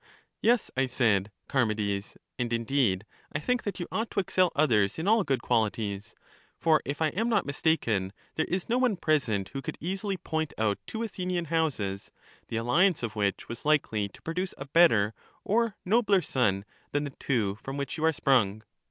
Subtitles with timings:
[0.41, 5.07] Yes, I said, Charmides; and indeed I think that you ought to excel others in
[5.07, 6.15] all good qualities;
[6.57, 10.55] for if I am not mistaken there is no one present who could easily point
[10.57, 12.09] out two Athenian houses,
[12.47, 17.13] the alliance of which was likely to produce a better or nobler son than the
[17.19, 18.63] two from which you are sprung.